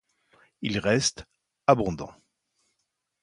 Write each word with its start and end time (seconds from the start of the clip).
Il 0.63 0.79
reste 0.79 1.25
abondant. 1.67 2.11